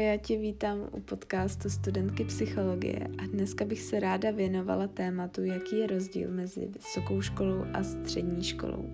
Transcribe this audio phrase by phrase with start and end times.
[0.00, 5.44] Ahoj, já tě vítám u podcastu Studentky psychologie a dneska bych se ráda věnovala tématu,
[5.44, 8.84] jaký je rozdíl mezi vysokou školou a střední školou.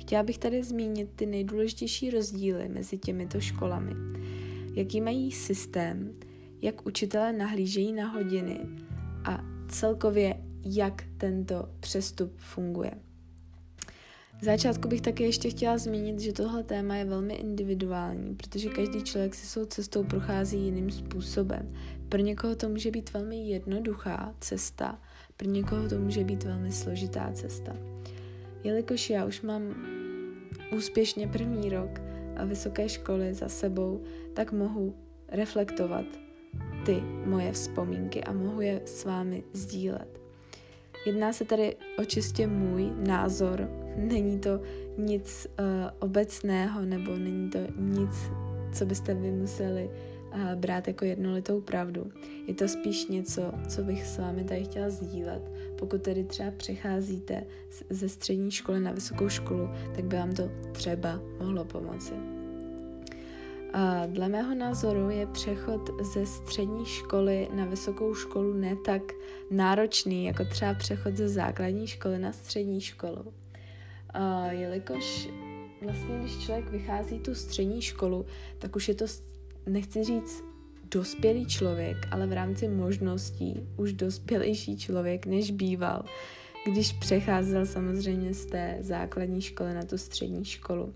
[0.00, 3.92] Chtěla bych tady zmínit ty nejdůležitější rozdíly mezi těmito školami.
[4.74, 6.14] Jaký mají systém,
[6.62, 8.60] jak učitelé nahlížejí na hodiny
[9.24, 12.90] a celkově jak tento přestup funguje.
[14.40, 19.02] V začátku bych také ještě chtěla zmínit, že tohle téma je velmi individuální, protože každý
[19.02, 21.68] člověk si svou cestou prochází jiným způsobem.
[22.08, 24.98] Pro někoho to může být velmi jednoduchá cesta,
[25.36, 27.76] pro někoho to může být velmi složitá cesta.
[28.64, 29.74] Jelikož já už mám
[30.76, 32.00] úspěšně první rok
[32.36, 34.02] a vysoké školy za sebou,
[34.34, 34.94] tak mohu
[35.28, 36.06] reflektovat
[36.86, 40.20] ty moje vzpomínky a mohu je s vámi sdílet.
[41.06, 44.60] Jedná se tady o čistě můj názor, není to
[44.96, 45.66] nic uh,
[45.98, 48.10] obecného nebo není to nic,
[48.72, 49.90] co byste vy museli
[50.34, 52.12] uh, brát jako jednolitou pravdu.
[52.46, 55.42] Je to spíš něco, co bych s vámi tady chtěla sdílet.
[55.78, 57.44] Pokud tedy třeba přecházíte
[57.90, 62.14] ze střední školy na vysokou školu, tak by vám to třeba mohlo pomoci.
[63.72, 69.02] A dle mého názoru je přechod ze střední školy na vysokou školu ne tak
[69.50, 73.39] náročný, jako třeba přechod ze základní školy na střední školu.
[74.50, 75.28] Jelikož
[75.82, 78.26] vlastně, když člověk vychází tu střední školu,
[78.58, 79.04] tak už je to,
[79.66, 80.44] nechci říct,
[80.90, 86.04] dospělý člověk, ale v rámci možností už dospělejší člověk, než býval,
[86.72, 90.94] když přecházel samozřejmě z té základní školy na tu střední školu.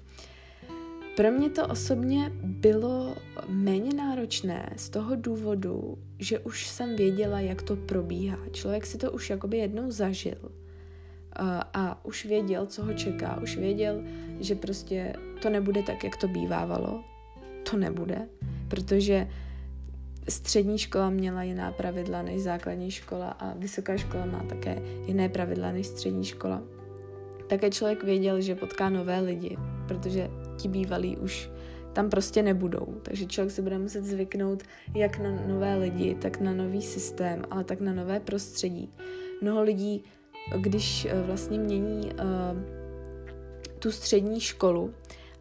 [1.16, 3.16] Pro mě to osobně bylo
[3.48, 8.38] méně náročné z toho důvodu, že už jsem věděla, jak to probíhá.
[8.52, 10.52] Člověk si to už jakoby jednou zažil
[11.74, 13.40] a už věděl, co ho čeká.
[13.42, 14.02] Už věděl,
[14.40, 17.04] že prostě to nebude tak, jak to bývávalo.
[17.70, 18.28] To nebude,
[18.68, 19.28] protože
[20.28, 25.72] střední škola měla jiná pravidla než základní škola a vysoká škola má také jiné pravidla
[25.72, 26.62] než střední škola.
[27.48, 29.56] Také člověk věděl, že potká nové lidi,
[29.88, 31.50] protože ti bývalí už
[31.92, 32.86] tam prostě nebudou.
[33.02, 34.62] Takže člověk se bude muset zvyknout
[34.94, 38.92] jak na nové lidi, tak na nový systém, ale tak na nové prostředí.
[39.42, 40.04] Mnoho lidí,
[40.56, 42.62] když eh, vlastně mění uh,
[43.78, 44.94] tu střední školu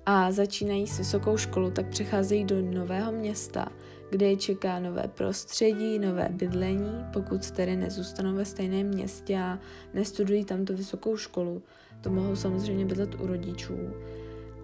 [0.06, 3.68] a začínají s vysokou školu, tak přecházejí do nového města,
[4.10, 9.60] kde je čeká nové prostředí, nové bydlení, pokud tedy nezůstanou ve stejném městě a
[9.94, 11.62] nestudují tam tu vysokou školu.
[12.02, 13.78] To mohou samozřejmě bydlet u rodičů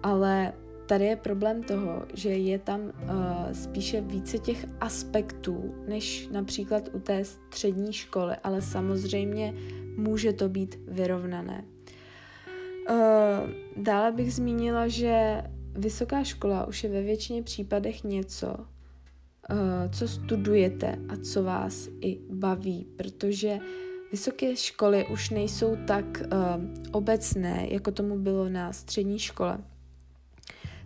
[0.02, 0.52] ale
[0.90, 2.90] tady je problém toho, že je tam uh,
[3.52, 9.54] spíše více těch aspektů, než například u té střední školy, ale samozřejmě
[9.96, 11.64] může to být vyrovnané.
[12.90, 12.96] Uh,
[13.76, 15.42] dále bych zmínila, že
[15.74, 18.66] vysoká škola už je ve většině případech něco, uh,
[19.92, 23.58] co studujete a co vás i baví, protože
[24.10, 29.58] vysoké školy už nejsou tak uh, obecné, jako tomu bylo na střední škole.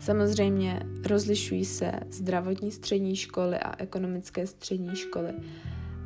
[0.05, 5.33] Samozřejmě rozlišují se zdravotní střední školy a ekonomické střední školy,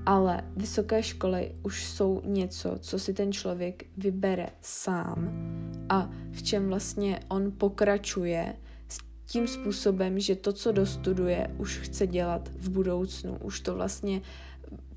[0.06, 5.30] ale vysoké školy už jsou něco, co si ten člověk vybere sám
[5.88, 8.56] a v čem vlastně on pokračuje
[8.88, 13.38] s tím způsobem, že to, co dostuduje, už chce dělat v budoucnu.
[13.42, 14.22] Už to vlastně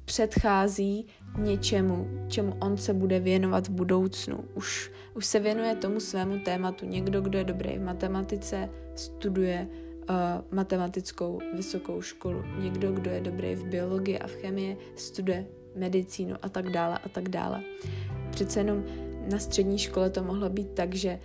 [0.06, 1.08] předchází
[1.38, 4.44] něčemu, čemu on se bude věnovat v budoucnu.
[4.54, 6.86] Už, už se věnuje tomu svému tématu.
[6.86, 10.16] Někdo, kdo je dobrý v matematice, studuje uh,
[10.52, 12.44] matematickou vysokou školu.
[12.60, 17.10] Někdo, kdo je dobrý v biologii a v chemii, studuje medicínu a tak dále a
[17.10, 17.62] tak dále.
[18.32, 18.84] Přece jenom
[19.32, 21.20] na střední škole to mohlo být tak, že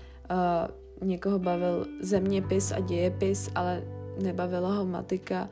[1.01, 3.85] uh, někoho bavil zeměpis a dějepis, ale
[4.23, 5.51] nebavila ho matika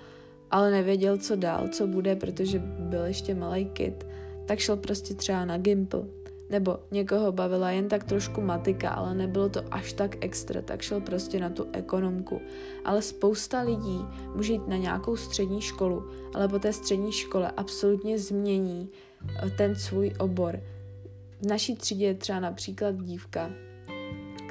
[0.55, 4.07] ale nevěděl, co dál, co bude, protože byl ještě malý kid,
[4.47, 6.03] tak šel prostě třeba na Gimple.
[6.51, 11.01] Nebo někoho bavila jen tak trošku matika, ale nebylo to až tak extra, tak šel
[11.01, 12.41] prostě na tu ekonomku.
[12.85, 18.19] Ale spousta lidí může jít na nějakou střední školu, ale po té střední škole absolutně
[18.19, 18.89] změní
[19.47, 20.61] eh, ten svůj obor.
[21.41, 23.51] V naší třídě je třeba například dívka,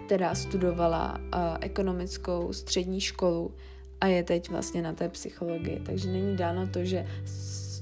[0.06, 3.54] která studovala uh, ekonomickou střední školu
[4.02, 5.82] a je teď vlastně na té psychologii.
[5.86, 7.08] Takže není dáno to, že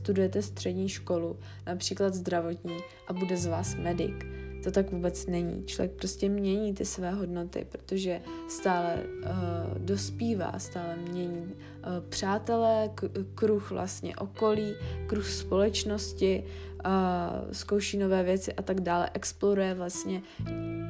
[0.02, 2.78] studujete střední školu, například zdravotní,
[3.08, 4.16] a bude z vás medic.
[4.64, 5.64] To tak vůbec není.
[5.66, 12.90] Člověk prostě mění ty své hodnoty, protože stále uh, dospívá, stále mění uh, přátelé,
[13.36, 14.74] kruh vlastně okolí,
[15.08, 16.44] kruh společnosti,
[16.86, 19.10] uh, zkouší nové věci a tak dále.
[19.14, 20.22] Exploruje vlastně,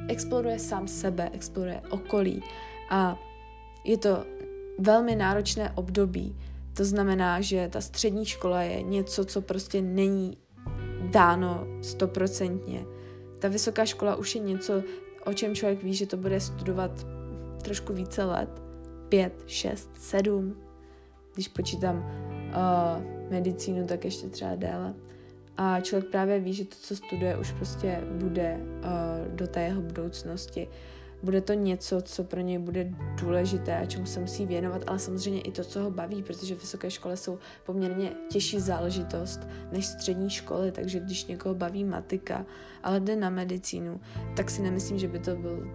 [0.08, 2.42] exploruje sám sebe, exploruje okolí
[2.90, 3.20] a
[3.84, 4.24] je to
[4.78, 6.36] velmi náročné období
[6.74, 10.36] To znamená, že ta střední škola je něco, co prostě není
[11.10, 12.84] dáno stoprocentně.
[13.38, 14.82] Ta vysoká škola už je něco,
[15.26, 17.06] o čem člověk ví, že to bude studovat
[17.62, 18.62] trošku více let.
[19.08, 20.56] Pět, šest, sedm.
[21.34, 24.94] Když počítám uh, medicínu, tak ještě třeba déle.
[25.56, 29.82] A člověk právě ví, že to, co studuje, už prostě bude uh, do té jeho
[29.82, 30.68] budoucnosti.
[31.22, 32.90] Bude to něco, co pro něj bude
[33.20, 36.90] důležité a čemu se musí věnovat, ale samozřejmě i to, co ho baví, protože vysoké
[36.90, 39.40] školy jsou poměrně těžší záležitost
[39.72, 42.46] než střední školy, takže když někoho baví matika,
[42.82, 44.00] ale jde na medicínu,
[44.36, 45.68] tak si nemyslím, že by to byl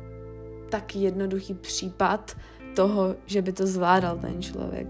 [0.69, 2.37] tak jednoduchý případ
[2.75, 4.87] toho, že by to zvládal ten člověk.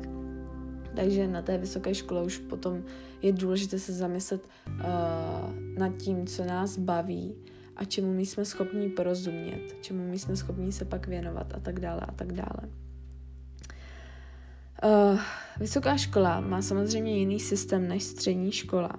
[0.95, 2.83] Takže na té vysoké škole už potom
[3.21, 4.83] je důležité se zamyslet uh,
[5.77, 7.35] nad tím, co nás baví
[7.77, 11.79] a čemu my jsme schopni porozumět, čemu my jsme schopni se pak věnovat a tak
[11.79, 12.69] dále a tak dále.
[14.83, 15.19] Uh,
[15.59, 18.91] vysoká škola má samozřejmě jiný systém než střední škola.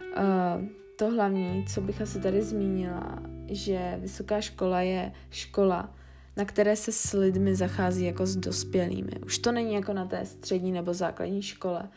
[0.00, 0.64] Uh,
[0.96, 3.18] to hlavní, co bych asi tady zmínila,
[3.48, 5.94] že vysoká škola je škola,
[6.36, 9.12] na které se s lidmi zachází jako s dospělými.
[9.26, 11.88] Už to není jako na té střední nebo základní škole,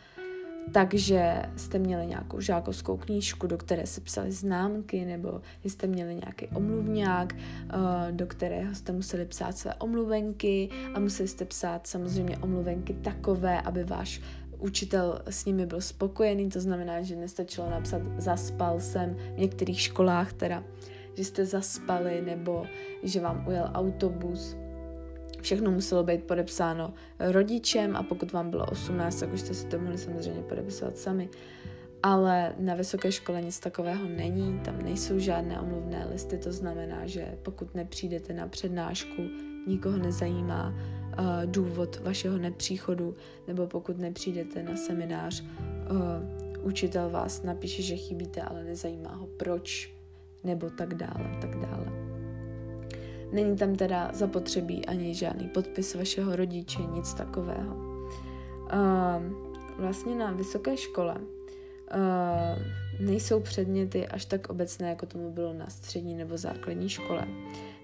[0.71, 6.47] takže jste měli nějakou žákovskou knížku, do které se psaly známky, nebo jste měli nějaký
[6.47, 12.93] omluvňák, eh, do kterého jste museli psát své omluvenky a museli jste psát samozřejmě omluvenky
[12.93, 14.21] takové, aby váš
[14.59, 20.33] učitel s nimi byl spokojený, to znamená, že nestačilo napsat zaspal jsem v některých školách
[20.33, 20.63] teda,
[21.17, 22.65] že jste zaspali nebo
[23.03, 24.62] že vám ujel autobus.
[25.43, 29.79] Všechno muselo být podepsáno rodičem a pokud vám bylo 18, tak už jste si to
[29.79, 31.29] mohli samozřejmě podepisovat sami.
[32.03, 37.37] Ale na vysoké škole nic takového není, tam nejsou žádné omluvné listy, to znamená, že
[37.43, 39.21] pokud nepřijdete na přednášku,
[39.67, 43.15] nikoho nezajímá uh, důvod vašeho nepříchodu,
[43.47, 49.93] nebo pokud nepřijdete na seminář, uh, učitel vás napíše, že chybíte, ale nezajímá ho proč,
[50.43, 52.12] nebo tak dále, tak dále.
[53.33, 57.75] Není tam teda zapotřebí ani žádný podpis vašeho rodiče, nic takového.
[57.75, 59.23] Uh,
[59.77, 66.15] vlastně na vysoké škole uh, nejsou předměty až tak obecné, jako tomu bylo na střední
[66.15, 67.27] nebo základní škole.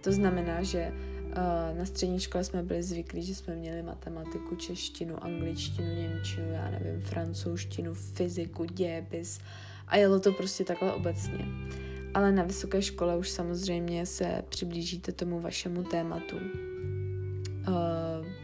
[0.03, 5.23] To znamená, že uh, na střední škole jsme byli zvyklí, že jsme měli matematiku, češtinu,
[5.23, 9.39] angličtinu, němčinu, já nevím, francouzštinu, fyziku, dějepis
[9.87, 11.45] a jelo to prostě takhle obecně
[12.13, 17.73] ale na vysoké škole už samozřejmě se přiblížíte tomu vašemu tématu, uh,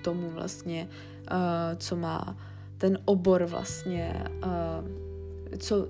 [0.02, 0.88] tomu vlastně,
[1.32, 1.38] uh,
[1.78, 2.38] co má
[2.78, 5.88] ten obor vlastně, uh, co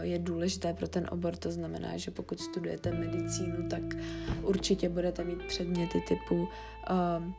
[0.00, 3.82] je důležité pro ten obor, to znamená, že pokud studujete medicínu, tak
[4.42, 6.48] určitě budete mít předměty typu
[7.20, 7.34] um,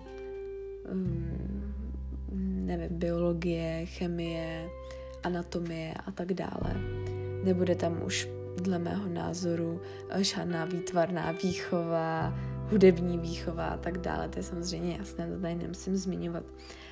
[2.68, 4.70] nevím, biologie, chemie,
[5.24, 6.74] anatomie a tak dále.
[7.44, 8.28] Nebude tam už
[8.62, 12.34] dle mého názoru eh, žádná výtvarná výchova,
[12.72, 14.30] hudební výchova a tak dále.
[14.30, 16.44] To je samozřejmě jasné, to tady nemusím zmiňovat.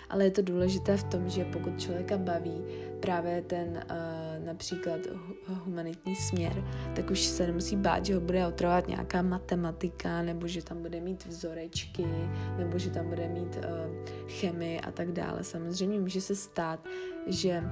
[0.09, 2.61] Ale je to důležité v tom, že pokud člověka baví
[2.99, 4.99] právě ten uh, například
[5.47, 6.63] humanitní směr,
[6.95, 11.01] tak už se nemusí bát, že ho bude otravovat nějaká matematika, nebo že tam bude
[11.01, 12.05] mít vzorečky,
[12.57, 15.43] nebo že tam bude mít uh, chemii a tak dále.
[15.43, 16.79] Samozřejmě může se stát,
[17.27, 17.63] že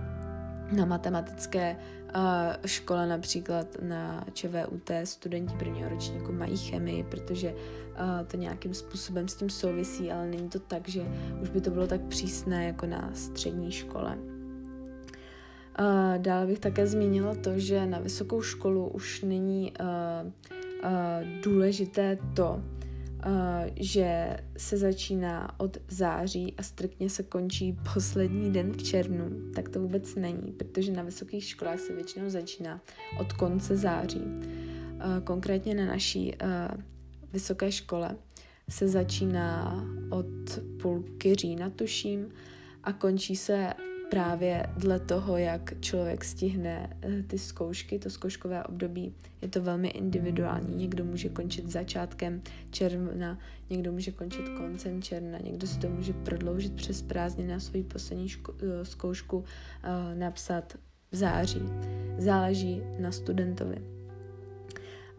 [0.71, 1.75] na matematické
[2.15, 2.21] uh,
[2.65, 9.35] škole například na ČVUT studenti prvního ročníku mají chemii, protože uh, to nějakým způsobem s
[9.35, 11.01] tím souvisí, ale není to tak, že
[11.41, 14.17] už by to bylo tak přísné jako na střední škole.
[15.79, 19.73] Uh, dále bych také zmínila to, že na vysokou školu už není
[21.43, 22.61] důležité to,
[23.75, 29.79] že se začíná od září a striktně se končí poslední den v červnu, tak to
[29.79, 32.81] vůbec není, protože na vysokých školách se většinou začíná
[33.19, 34.21] od konce září.
[34.21, 36.81] Uh, konkrétně na naší uh,
[37.33, 38.15] vysoké škole
[38.69, 39.75] se začíná
[40.09, 42.29] od půlky října, tuším,
[42.83, 43.73] a končí se
[44.13, 49.87] právě dle toho, jak člověk stihne eh, ty zkoušky, to zkouškové období, je to velmi
[49.87, 50.75] individuální.
[50.75, 52.41] Někdo může končit začátkem
[52.71, 53.39] června,
[53.69, 58.27] někdo může končit koncem června, někdo si to může prodloužit přes prázdniny na svoji poslední
[58.27, 59.43] ško- eh, zkoušku uh,
[60.19, 60.73] napsat
[61.11, 61.61] v září.
[62.17, 63.77] Záleží na studentovi.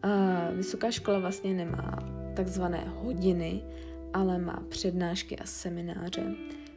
[0.05, 1.99] Uh, vysoká škola vlastně nemá
[2.35, 3.63] takzvané hodiny,
[4.13, 6.35] ale má přednášky a semináře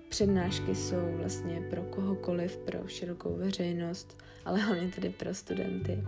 [0.09, 6.03] Přednášky jsou vlastně pro kohokoliv, pro širokou veřejnost, ale hlavně tedy pro studenty.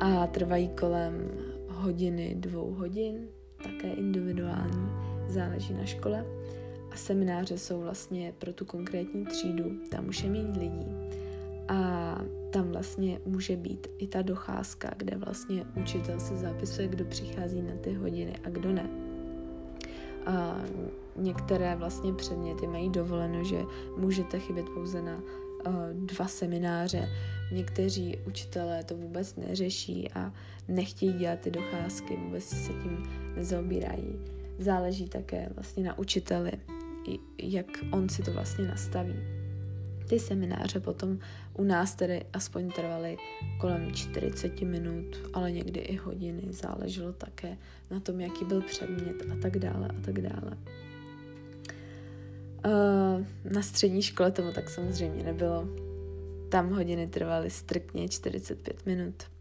[0.00, 1.30] A trvají kolem
[1.68, 3.28] hodiny, dvou hodin,
[3.62, 4.88] také individuální,
[5.28, 6.26] záleží na škole.
[6.90, 10.86] a semináře jsou vlastně pro tu konkrétní třídu, tam už je méně lidí.
[11.68, 12.18] A
[12.50, 17.74] tam vlastně může být i ta docházka, kde vlastně učitel se zapisuje, kdo přichází na
[17.80, 19.01] ty hodiny a kdo ne.
[20.26, 20.56] A
[21.16, 23.62] některé vlastně předměty mají dovoleno, že
[23.96, 27.08] můžete chybět pouze na uh, dva semináře.
[27.52, 30.32] Někteří učitelé to vůbec neřeší a
[30.68, 33.02] nechtějí dělat ty docházky, vůbec se tím
[33.36, 34.18] nezaobírají.
[34.58, 36.52] Záleží také vlastně na učiteli,
[37.42, 39.41] jak on si to vlastně nastaví.
[40.08, 41.18] Ty semináře potom
[41.54, 43.16] u nás tedy aspoň trvaly
[43.60, 47.56] kolem 40 minut, ale někdy i hodiny, záleželo také
[47.90, 50.56] na tom, jaký byl předmět a tak dále a tak dále.
[52.66, 55.68] Uh, na střední škole tomu tak samozřejmě nebylo.
[56.48, 59.31] Tam hodiny trvaly striktně 45 minut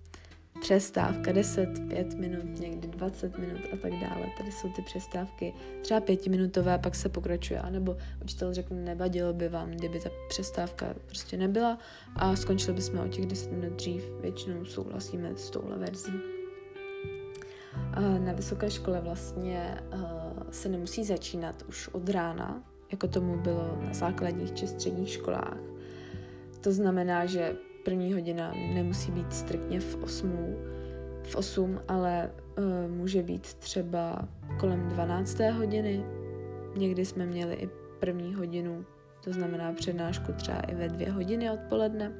[0.61, 4.25] přestávka 10, 5 minut, někdy 20 minut a tak dále.
[4.37, 9.71] Tady jsou ty přestávky třeba pětiminutové, pak se pokračuje, anebo učitel řekne, nevadilo by vám,
[9.71, 11.77] kdyby ta přestávka prostě nebyla
[12.15, 14.03] a skončili bychom o těch 10 minut dřív.
[14.21, 16.13] Většinou souhlasíme s touhle verzí.
[18.19, 19.81] Na vysoké škole vlastně
[20.51, 25.57] se nemusí začínat už od rána, jako tomu bylo na základních či středních školách.
[26.61, 30.55] To znamená, že první hodina nemusí být striktně v 8,
[31.23, 34.27] v 8 ale uh, může být třeba
[34.59, 35.39] kolem 12.
[35.39, 36.03] hodiny.
[36.77, 37.69] Někdy jsme měli i
[37.99, 38.85] první hodinu,
[39.23, 42.11] to znamená přednášku třeba i ve dvě hodiny odpoledne.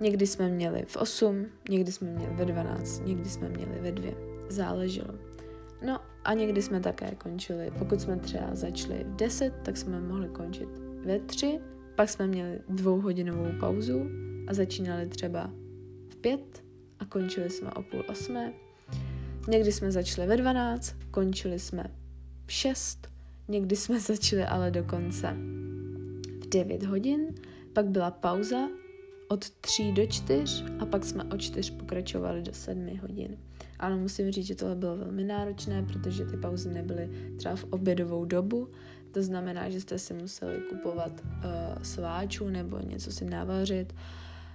[0.00, 4.10] Někdy jsme měli v 8, někdy jsme měli ve 12, někdy jsme měli ve 2.
[4.48, 5.14] Záleželo.
[5.86, 10.28] No a někdy jsme také končili, pokud jsme třeba začali v 10, tak jsme mohli
[10.28, 10.68] končit
[11.04, 11.60] ve 3,
[11.94, 14.10] pak jsme měli dvouhodinovou pauzu
[14.46, 15.50] a začínali třeba
[16.08, 16.64] v pět
[16.98, 18.52] a končili jsme o půl osmé.
[19.48, 21.84] Někdy jsme začali ve 12, končili jsme
[22.46, 23.08] v 6,
[23.48, 25.36] někdy jsme začali ale dokonce
[26.40, 27.34] v 9 hodin,
[27.72, 28.68] pak byla pauza
[29.28, 33.36] od 3 do 4 a pak jsme od 4 pokračovali do 7 hodin.
[33.78, 38.24] Ano, musím říct, že tohle bylo velmi náročné, protože ty pauzy nebyly třeba v obědovou
[38.24, 38.68] dobu,
[39.12, 43.94] to znamená, že jste si museli kupovat uh, sváčů nebo něco si navařit.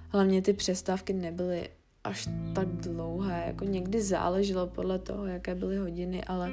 [0.10, 1.70] Hlavně ty přestávky nebyly
[2.04, 6.52] až tak dlouhé, jako někdy záleželo podle toho, jaké byly hodiny, ale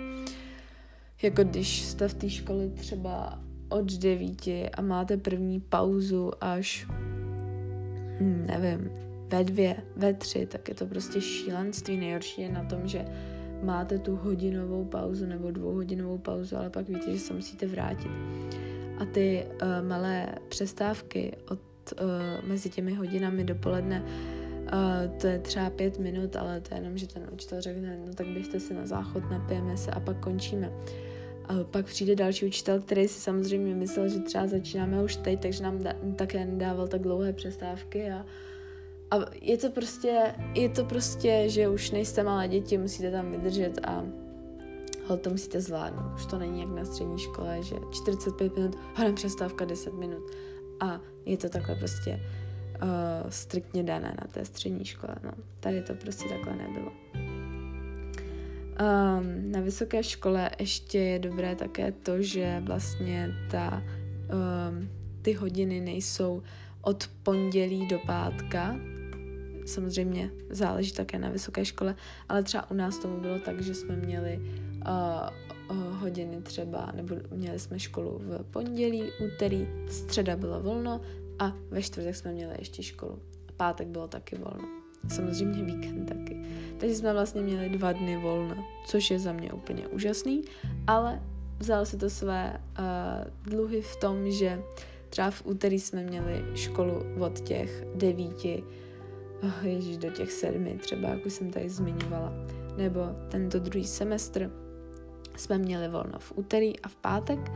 [1.23, 6.87] jako když jste v té škole třeba od devíti a máte první pauzu až,
[8.21, 8.91] hm, nevím,
[9.29, 11.97] ve dvě, ve tři, tak je to prostě šílenství.
[11.97, 13.05] Nejhorší je na tom, že
[13.65, 18.11] máte tu hodinovou pauzu nebo dvouhodinovou pauzu, ale pak víte, že se musíte vrátit.
[18.99, 21.61] A ty uh, malé přestávky od
[21.93, 26.99] uh, mezi těmi hodinami dopoledne uh, to je třeba pět minut, ale to je jenom,
[26.99, 30.73] že ten učitel řekne, no tak běžte si na záchod, napijeme se a pak končíme.
[31.49, 35.63] A pak přijde další učitel, který si samozřejmě myslel, že třeba začínáme už teď, takže
[35.63, 38.27] nám da, také nedával tak dlouhé přestávky a,
[39.15, 43.79] a je to prostě, je to prostě, že už nejste malé děti, musíte tam vydržet
[43.87, 44.05] a
[45.09, 46.15] ale to musíte zvládnout.
[46.15, 50.23] Už to není jak na střední škole, že 45 minut, hodem přestávka 10 minut.
[50.81, 52.21] A je to takhle prostě
[52.83, 55.15] uh, striktně dané na té střední škole.
[55.25, 55.31] No.
[55.61, 56.93] Tady to prostě takhle nebylo.
[58.81, 63.83] Um, na vysoké škole ještě je dobré také to, že vlastně ta,
[64.73, 64.89] um,
[65.23, 66.43] ty hodiny nejsou
[66.83, 68.77] od pondělí do pátka,
[69.67, 71.95] samozřejmě záleží také na vysoké škole,
[72.29, 77.17] ale třeba u nás tomu bylo tak, že jsme měli uh, uh, hodiny třeba, nebo
[77.31, 81.01] měli jsme školu v pondělí, úterý, středa bylo volno
[81.39, 83.19] a ve čtvrtek jsme měli ještě školu.
[83.49, 84.69] A pátek bylo taky volno.
[85.09, 86.43] Samozřejmě víkend taky.
[86.79, 88.57] Takže jsme vlastně měli dva dny volna,
[88.87, 90.43] což je za mě úplně úžasný,
[90.87, 91.23] ale
[91.59, 94.63] vzal si to své uh, dluhy v tom, že
[95.09, 98.65] třeba v úterý jsme měli školu od těch devíti,
[99.63, 102.33] ježíš, do těch sedmi třeba, jak už jsem tady zmiňovala.
[102.77, 104.51] Nebo tento druhý semestr
[105.37, 107.53] jsme měli volno v úterý a v pátek,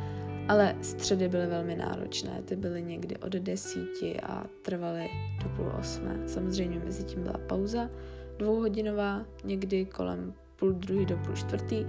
[0.49, 5.09] ale středy byly velmi náročné, ty byly někdy od desíti a trvaly
[5.43, 6.19] do půl osmé.
[6.27, 7.91] Samozřejmě mezi tím byla pauza
[8.39, 11.87] dvouhodinová, někdy kolem půl druhý do půl čtvrtý,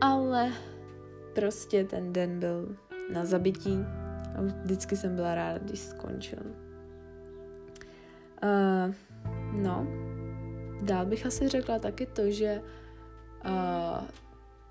[0.00, 0.52] ale
[1.34, 2.76] prostě ten den byl
[3.12, 3.78] na zabití
[4.36, 6.69] a vždycky jsem byla ráda, když skončil.
[8.42, 8.94] Uh,
[9.62, 9.86] no,
[10.82, 12.62] dál bych asi řekla taky to, že
[13.44, 14.04] uh,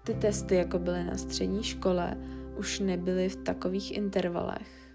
[0.04, 2.18] ty testy, jako byly na střední škole,
[2.58, 4.92] už nebyly v takových intervalech.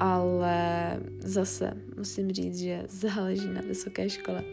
[0.00, 4.44] Ale zase musím říct, že záleží na vysoké škole.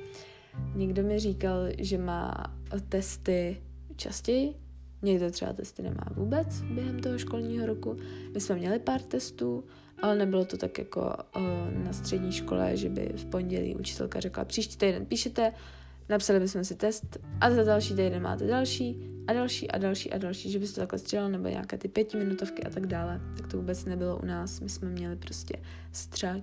[0.75, 2.33] Někdo mi říkal, že má
[2.89, 3.61] testy
[3.95, 4.55] častěji,
[5.01, 7.95] někdo třeba testy nemá vůbec během toho školního roku.
[8.33, 9.63] My jsme měli pár testů,
[10.01, 11.01] ale nebylo to tak jako
[11.35, 11.41] uh,
[11.85, 15.53] na střední škole, že by v pondělí učitelka řekla, příští týden píšete,
[16.09, 20.17] napsali bychom si test a za další týden máte další a další a další a
[20.17, 23.21] další, že byste to takhle střelili, nebo nějaké ty pětiminutovky a tak dále.
[23.37, 24.59] Tak to vůbec nebylo u nás.
[24.59, 25.55] My jsme měli prostě
[26.09, 26.35] třeba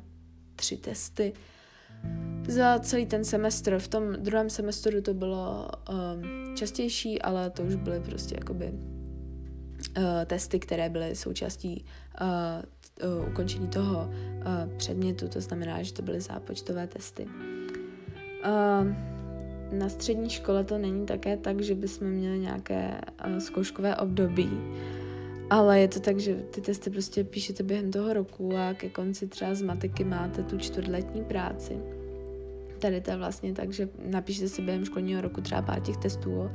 [0.56, 1.32] tři testy
[2.48, 3.78] za celý ten semestr.
[3.78, 8.72] V tom druhém semestru to bylo um, častější, ale to už byly prostě jakoby
[9.96, 11.84] uh, testy, které byly součástí
[12.20, 12.26] uh,
[13.02, 17.26] uh, ukončení toho uh, předmětu, to znamená, že to byly zápočtové testy.
[17.26, 18.86] Uh,
[19.72, 24.50] na střední škole to není také tak, že bychom měli nějaké uh, zkouškové období,
[25.50, 29.26] ale je to tak, že ty testy prostě píšete během toho roku a ke konci
[29.26, 31.76] třeba z matiky máte tu čtvrtletní práci.
[32.78, 36.50] Tady to je vlastně tak, že napíšete si během školního roku třeba pár těch testů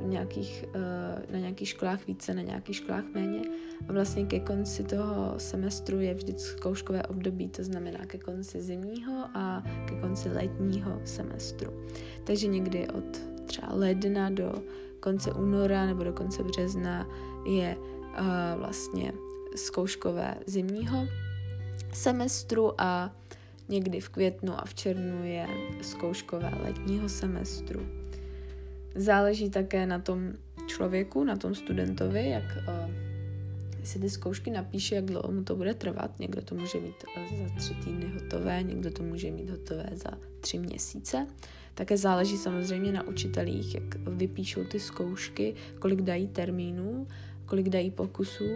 [0.00, 3.42] v nějakých, uh, na nějakých školách více, na nějakých školách méně.
[3.88, 9.24] A vlastně ke konci toho semestru je vždy zkouškové období, to znamená ke konci zimního
[9.34, 11.72] a ke konci letního semestru.
[12.24, 14.52] Takže někdy od třeba ledna do
[15.00, 17.08] konce února nebo do konce března
[17.46, 18.26] je uh,
[18.58, 19.12] vlastně
[19.56, 21.06] zkouškové zimního
[21.92, 23.16] semestru a
[23.68, 25.46] někdy v květnu a v červnu je
[25.82, 27.99] zkouškové letního semestru.
[28.94, 30.32] Záleží také na tom
[30.66, 32.90] člověku, na tom studentovi, jak uh,
[33.84, 36.18] si ty zkoušky napíše, jak dlouho mu to bude trvat.
[36.18, 40.10] Někdo to může mít uh, za tři týdny hotové, někdo to může mít hotové za
[40.40, 41.26] tři měsíce.
[41.74, 47.06] Také záleží samozřejmě na učitelích, jak vypíšou ty zkoušky, kolik dají termínů,
[47.46, 48.48] kolik dají pokusů,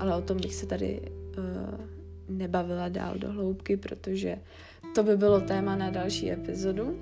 [0.00, 1.00] ale o tom bych se tady
[1.38, 1.80] uh,
[2.28, 4.38] nebavila dál do hloubky, protože
[4.94, 6.98] to by bylo téma na další epizodu.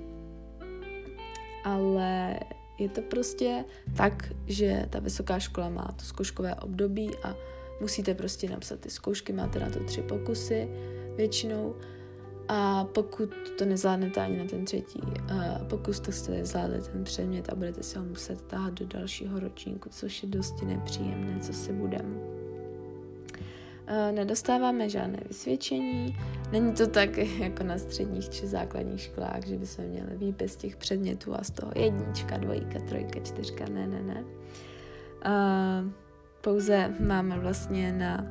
[1.63, 2.39] Ale
[2.77, 3.65] je to prostě
[3.97, 7.35] tak, že ta vysoká škola má to zkouškové období a
[7.81, 10.69] musíte prostě napsat ty zkoušky, máte na to tři pokusy
[11.15, 11.75] většinou
[12.47, 15.01] a pokud to nezvládnete ani na ten třetí
[15.69, 19.89] pokus, tak jste nezvládli ten předmět a budete se ho muset táhat do dalšího ročníku,
[19.89, 22.36] což je dosti nepříjemné, co si budeme.
[23.89, 26.17] Uh, nedostáváme žádné vysvědčení,
[26.51, 31.35] není to tak jako na středních či základních školách, že bychom měli výpis těch předmětů
[31.35, 34.23] a z toho jednička, dvojka, trojka, čtyřka, ne, ne, ne.
[35.25, 35.91] Uh,
[36.41, 38.27] pouze máme vlastně na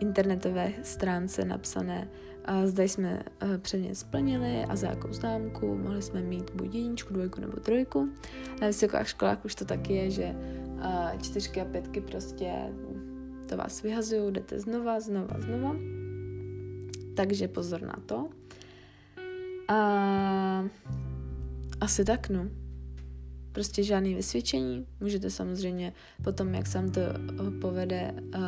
[0.00, 2.08] internetové stránce napsané
[2.44, 3.22] a zde jsme
[3.58, 5.76] předmět splnili a za jakou známku.
[5.76, 8.08] Mohli jsme mít buď jedničku, dvojku nebo trojku.
[8.60, 10.34] Na vysokých školách už to taky je, že
[11.22, 12.52] čtyřky a pětky prostě
[13.48, 15.76] to vás vyhazují, jdete znova, znova, znova.
[17.16, 18.28] Takže pozor na to.
[19.68, 19.78] A
[21.80, 22.48] asi tak, no.
[23.52, 24.86] Prostě žádný vysvědčení.
[25.00, 25.92] Můžete samozřejmě
[26.24, 27.00] potom, jak sám to
[27.60, 28.42] povede, uh,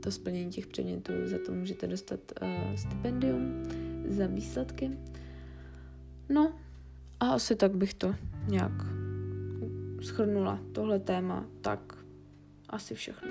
[0.00, 3.62] to splnění těch předmětů, za to můžete dostat uh, stipendium
[4.08, 4.90] za výsledky.
[6.28, 6.52] No
[7.20, 8.14] a asi tak bych to
[8.48, 8.72] nějak
[10.02, 11.98] schrnula, tohle téma, tak
[12.68, 13.28] asi všechno.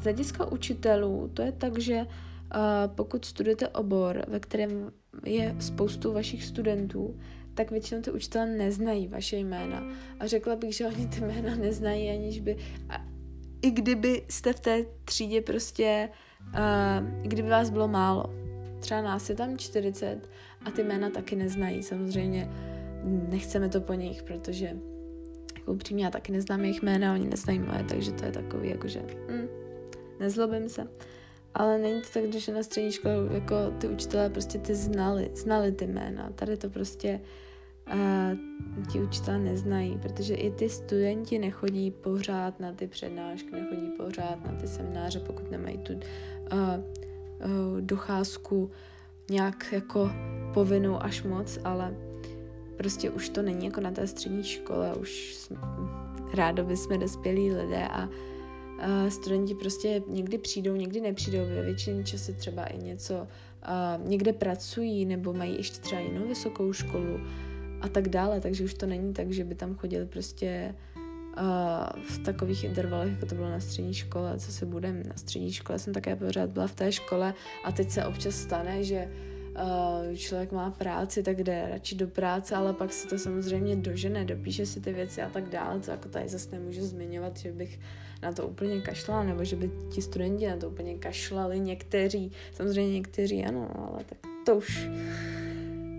[0.00, 2.06] Z hlediska učitelů to je tak, že uh,
[2.94, 4.90] pokud studujete obor, ve kterém
[5.24, 7.20] je spoustu vašich studentů,
[7.54, 9.82] tak většinou ty učitelé neznají vaše jména.
[10.20, 12.56] A řekla bych, že oni ty jména neznají, aniž by...
[12.88, 13.04] A
[13.62, 16.08] i kdyby jste v té třídě prostě,
[16.46, 18.24] uh, kdyby vás bylo málo.
[18.80, 20.28] Třeba nás je tam 40
[20.64, 21.82] a ty jména taky neznají.
[21.82, 22.50] Samozřejmě
[23.04, 24.76] nechceme to po nich, protože
[25.58, 29.02] jako upřímně já taky neznám jejich jména, oni neznají moje, takže to je takový jakože
[29.30, 29.48] mm,
[30.20, 30.88] nezlobím se.
[31.54, 35.72] Ale není to tak, že na střední škole jako ty učitelé prostě ty znali, znali
[35.72, 36.30] ty jména.
[36.34, 37.20] Tady to prostě
[37.88, 37.96] a
[38.92, 44.52] ti učitelé neznají, protože i ty studenti nechodí pořád na ty přednášky, nechodí pořád na
[44.52, 48.70] ty semináře, pokud nemají tu uh, uh, docházku
[49.30, 50.10] nějak jako
[50.54, 51.94] povinnou až moc, ale
[52.76, 55.56] prostě už to není jako na té střední škole, už jsme,
[56.34, 58.08] rádoby jsme dospělí lidé a
[58.78, 64.32] uh, studenti prostě někdy přijdou, někdy nepřijdou, ve většině času třeba i něco uh, někde
[64.32, 67.20] pracují nebo mají ještě třeba jinou vysokou školu,
[67.80, 72.18] a tak dále, takže už to není tak, že by tam chodili prostě uh, v
[72.18, 75.02] takových intervalech, jako to bylo na střední škole, co se budem.
[75.08, 78.84] Na střední škole jsem také pořád byla v té škole a teď se občas stane,
[78.84, 79.37] že uh,
[80.16, 84.66] člověk má práci, tak jde radši do práce, ale pak si to samozřejmě dožene, dopíše
[84.66, 87.80] si ty věci a tak dále, co jako tady zase nemůžu zmiňovat, že bych
[88.22, 92.92] na to úplně kašlala, nebo že by ti studenti na to úplně kašlali, někteří, samozřejmě
[92.92, 94.88] někteří ano, ale tak to už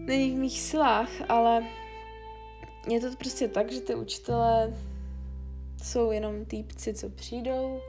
[0.06, 1.64] není v mých silách, ale
[2.90, 4.74] je to prostě tak, že ty učitelé
[5.84, 7.80] jsou jenom týpci, co přijdou,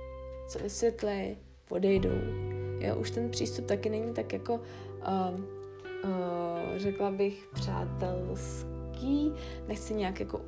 [0.48, 1.36] co vysvětlí,
[1.68, 2.18] odejdou.
[2.78, 5.59] Jo, už ten přístup taky není tak jako, uh,
[6.04, 6.10] uh,
[6.76, 9.32] řekla bych, přátelský.
[9.68, 10.44] Nechci nějak jako uh,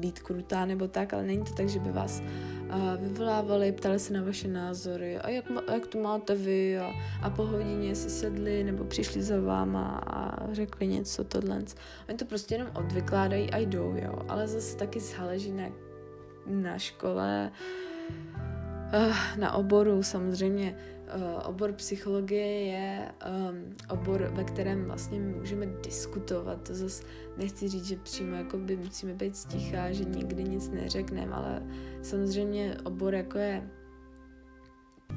[0.00, 4.12] být krutá nebo tak, ale není to tak, že by vás uh, vyvolávali, ptali se
[4.12, 8.64] na vaše názory a jak, jak to máte vy a, a po hodině si sedli
[8.64, 11.62] nebo přišli za váma a řekli něco tohle.
[12.08, 15.64] Oni to prostě jenom odvykládají a jdou, jo, ale zase taky záleží na,
[16.46, 17.52] na škole,
[19.38, 20.97] na oboru samozřejmě Eh,
[21.44, 23.12] obor psychologie je
[23.50, 26.68] um, obor, ve kterém vlastně můžeme diskutovat.
[26.68, 27.04] To zase
[27.36, 31.62] nechci říct, že přímo jako by musíme být stichá, že nikdy nic neřekneme, ale
[32.02, 33.70] samozřejmě obor jako je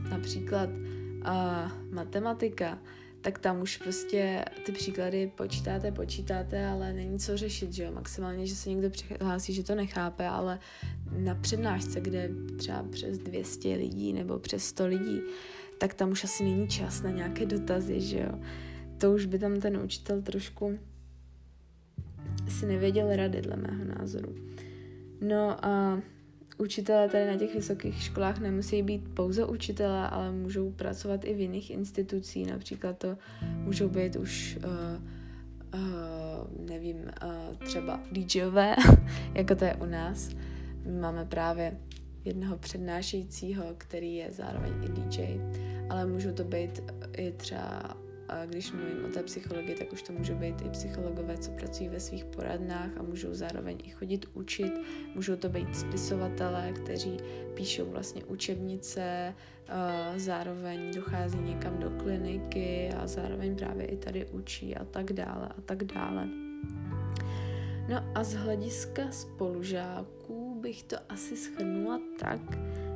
[0.09, 2.77] například uh, matematika,
[3.21, 7.91] tak tam už prostě ty příklady počítáte, počítáte, ale není co řešit, že jo?
[7.91, 10.59] Maximálně, že se někdo přihlásí, že to nechápe, ale
[11.17, 15.21] na přednášce, kde třeba přes 200 lidí nebo přes 100 lidí,
[15.81, 18.39] tak tam už asi není čas na nějaké dotazy, že jo.
[18.97, 20.79] To už by tam ten učitel trošku
[22.47, 24.35] si nevěděl rady, dle mého názoru.
[25.21, 26.01] No a
[26.57, 31.39] učitelé tady na těch vysokých školách nemusí být pouze učitelé, ale můžou pracovat i v
[31.39, 38.75] jiných institucích, například to můžou být už uh, uh, nevím, uh, třeba DJové,
[39.33, 40.29] jako to je u nás.
[40.85, 41.77] My máme právě
[42.25, 45.41] jednoho přednášejícího, který je zároveň i DJ,
[45.89, 46.83] ale můžou to být
[47.17, 47.97] i třeba,
[48.45, 51.99] když mluvím o té psychologii, tak už to můžou být i psychologové, co pracují ve
[51.99, 54.73] svých poradnách a můžou zároveň i chodit učit,
[55.15, 57.17] můžou to být spisovatelé, kteří
[57.53, 59.35] píšou vlastně učebnice,
[60.15, 65.61] zároveň dochází někam do kliniky a zároveň právě i tady učí a tak dále a
[65.61, 66.27] tak dále.
[67.89, 72.39] No a z hlediska spolužáků bych to asi schrnula tak,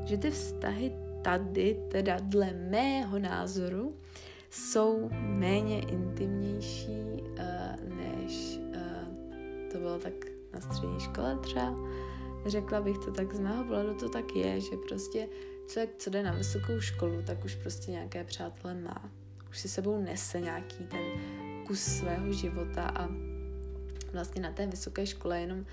[0.05, 3.95] že ty vztahy tady, teda dle mého názoru,
[4.49, 10.13] jsou méně intimnější, uh, než uh, to bylo tak
[10.53, 11.75] na střední škole třeba.
[12.45, 15.27] Řekla bych to tak, z mého pohledu to tak je, že prostě
[15.67, 19.09] člověk, co jde na vysokou školu, tak už prostě nějaké přátelé má.
[19.49, 21.01] Už si sebou nese nějaký ten
[21.67, 23.09] kus svého života a
[24.13, 25.65] vlastně na té vysoké škole jenom uh,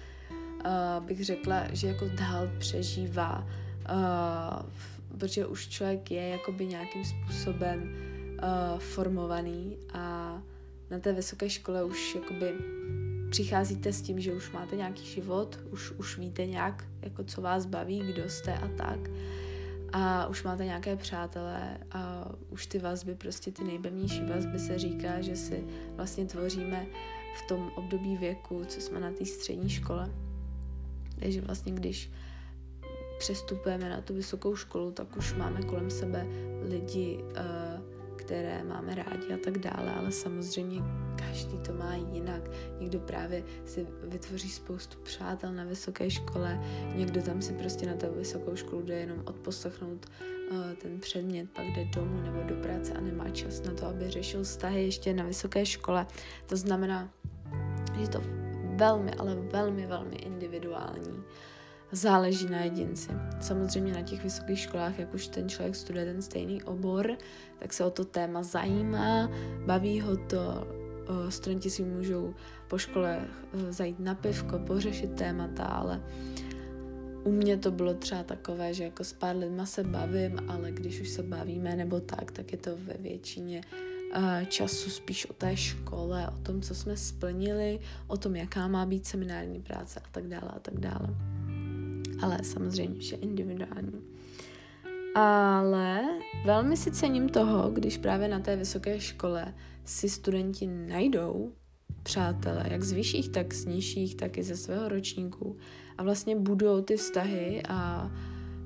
[1.00, 3.46] bych řekla, že jako dál přežívá,
[3.90, 4.70] uh,
[5.18, 10.38] protože už člověk je jakoby nějakým způsobem uh, formovaný a
[10.90, 12.52] na té vysoké škole už jakoby
[13.30, 17.66] přicházíte s tím, že už máte nějaký život, už, už víte nějak, jako co vás
[17.66, 18.98] baví, kdo jste a tak.
[19.92, 25.20] A už máte nějaké přátelé a už ty vazby, prostě ty nejbevnější vazby se říká,
[25.20, 25.64] že si
[25.96, 26.86] vlastně tvoříme
[27.38, 30.10] v tom období věku, co jsme na té střední škole.
[31.22, 32.10] Takže vlastně, když
[33.18, 36.26] přestupujeme na tu vysokou školu, tak už máme kolem sebe
[36.62, 37.80] lidi, eh,
[38.16, 40.82] které máme rádi a tak dále, ale samozřejmě
[41.16, 42.50] každý to má jinak.
[42.80, 46.60] Někdo právě si vytvoří spoustu přátel na vysoké škole,
[46.94, 50.06] někdo tam si prostě na tu vysokou školu jde jenom odposlechnout
[50.50, 54.10] uh, ten předmět, pak jde domů nebo do práce a nemá čas na to, aby
[54.10, 56.06] řešil vztahy ještě na vysoké škole.
[56.46, 57.10] To znamená,
[58.00, 58.22] je to
[58.76, 61.22] velmi, ale velmi, velmi individuální.
[61.92, 63.10] Záleží na jedinci.
[63.40, 67.16] Samozřejmě na těch vysokých školách, jak už ten člověk studuje ten stejný obor,
[67.58, 69.30] tak se o to téma zajímá,
[69.66, 70.66] baví ho to,
[71.28, 72.34] studenti si můžou
[72.68, 76.02] po škole e, zajít na pivko, pořešit témata, ale
[77.24, 81.00] u mě to bylo třeba takové, že jako s pár lidma se bavím, ale když
[81.00, 83.60] už se bavíme nebo tak, tak je to ve většině
[84.48, 89.06] času spíš o té škole, o tom, co jsme splnili, o tom, jaká má být
[89.06, 91.08] seminární práce a tak dále a tak dále.
[92.22, 94.00] Ale samozřejmě vše individuální.
[95.14, 96.02] Ale
[96.44, 101.52] velmi si cením toho, když právě na té vysoké škole si studenti najdou
[102.02, 105.56] přátelé, jak z vyšších, tak z nižších, tak i ze svého ročníku
[105.98, 108.10] a vlastně budou ty vztahy a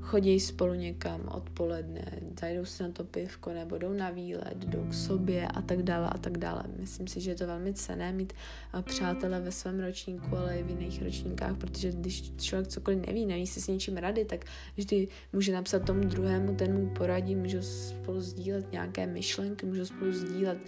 [0.06, 2.04] chodí spolu někam odpoledne,
[2.40, 6.08] zajdou si na to pivko nebo jdou na výlet, jdou k sobě a tak dále
[6.10, 6.62] a tak dále.
[6.78, 8.32] Myslím si, že je to velmi cené mít
[8.78, 13.26] eh, přátele ve svém ročníku, ale i v jiných ročníkách, protože když člověk cokoliv neví,
[13.26, 14.44] neví si s něčím rady, tak
[14.76, 20.12] vždy může napsat tomu druhému, ten mu poradí, můžou spolu sdílet nějaké myšlenky, můžou spolu
[20.12, 20.58] sdílet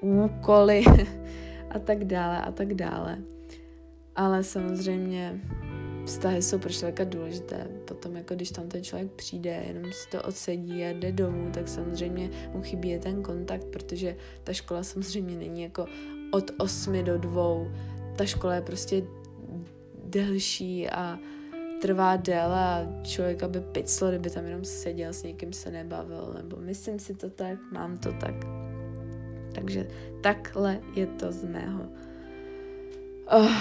[0.00, 0.84] úkoly
[1.70, 3.18] a tak dále a tak dále.
[4.16, 5.40] Ale samozřejmě
[6.06, 7.66] vztahy jsou pro člověka důležité.
[7.84, 11.68] Potom, jako když tam ten člověk přijde, jenom si to odsedí a jde domů, tak
[11.68, 15.86] samozřejmě mu chybí ten kontakt, protože ta škola samozřejmě není jako
[16.30, 17.42] od 8 do 2.
[18.16, 19.02] Ta škola je prostě
[20.04, 21.18] delší a
[21.82, 26.56] trvá déle a člověk aby piclo, kdyby tam jenom seděl, s někým se nebavil, nebo
[26.56, 28.34] myslím si to tak, mám to tak.
[29.54, 29.88] Takže
[30.20, 31.82] takhle je to z mého,
[33.36, 33.52] oh,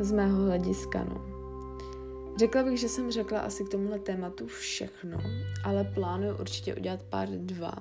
[0.00, 1.31] z mého hlediska, no.
[2.36, 5.18] Řekla bych, že jsem řekla asi k tomuhle tématu všechno,
[5.64, 7.72] ale plánuju určitě udělat pár dva,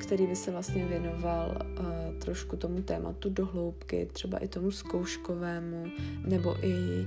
[0.00, 1.58] který by se vlastně věnoval
[2.24, 5.86] trošku tomu tématu do hloubky, třeba i tomu zkouškovému,
[6.26, 7.06] nebo i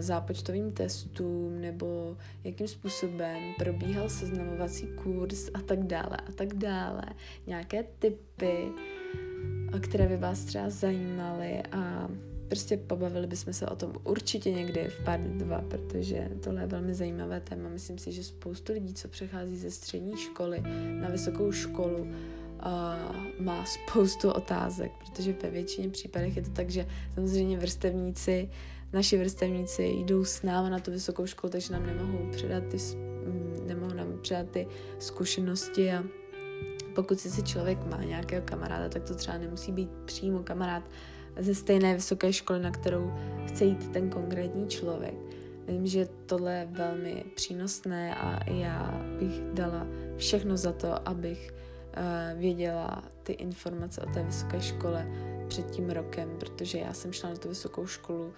[0.00, 7.02] zápočtovým testům, nebo jakým způsobem probíhal seznamovací kurz a tak dále a tak dále.
[7.46, 8.72] Nějaké typy,
[9.80, 12.08] které by vás třeba zajímaly a
[12.48, 16.94] prostě pobavili bychom se o tom určitě někdy v pár dva, protože tohle je velmi
[16.94, 17.68] zajímavé téma.
[17.68, 20.62] Myslím si, že spoustu lidí, co přechází ze střední školy
[21.00, 26.86] na vysokou školu, uh, má spoustu otázek, protože ve většině případech je to tak, že
[27.14, 28.50] samozřejmě vrstevníci,
[28.92, 33.66] naši vrstevníci jdou s námi na tu vysokou školu, takže nám nemohou předat ty, mm,
[33.66, 34.66] nemohou nám předat ty
[34.98, 36.04] zkušenosti a
[36.94, 40.82] pokud si člověk má nějakého kamaráda, tak to třeba nemusí být přímo kamarád,
[41.38, 43.12] ze stejné vysoké školy, na kterou
[43.46, 45.14] chce jít ten konkrétní člověk.
[45.68, 52.40] Vím, že tohle je velmi přínosné a já bych dala všechno za to, abych uh,
[52.40, 55.06] věděla ty informace o té vysoké škole
[55.48, 58.32] před tím rokem, protože já jsem šla na tu vysokou školu uh,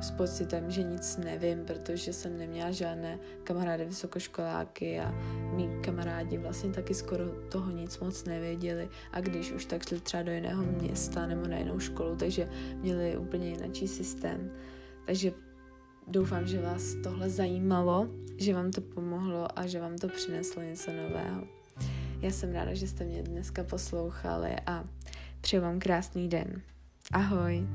[0.00, 5.10] s pocitem, že nic nevím, protože jsem neměla žádné kamarády vysokoškoláky a
[5.54, 10.22] mý kamarádi vlastně taky skoro toho nic moc nevěděli a když už tak šli třeba
[10.22, 14.50] do jiného města nebo na jinou školu, takže měli úplně jiný systém.
[15.06, 15.32] Takže
[16.06, 20.92] doufám, že vás tohle zajímalo, že vám to pomohlo a že vám to přineslo něco
[20.92, 21.42] nového.
[22.20, 24.84] Já jsem ráda, že jste mě dneska poslouchali a
[25.40, 26.62] přeju vám krásný den.
[27.12, 27.66] Ahoj!